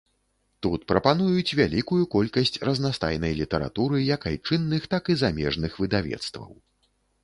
[0.65, 6.51] Тут прапануюць вялікую колькасць разнастайнай літаратуры як айчынных, так і замежных выдавецтваў.